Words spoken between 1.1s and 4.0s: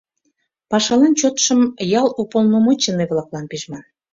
чотшым ял уполномоченный-влаклан пижман.